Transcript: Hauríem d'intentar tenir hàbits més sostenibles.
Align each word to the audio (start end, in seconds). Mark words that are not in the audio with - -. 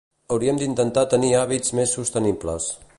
Hauríem 0.35 0.61
d'intentar 0.61 1.03
tenir 1.13 1.31
hàbits 1.43 1.77
més 1.81 1.97
sostenibles. 2.01 2.73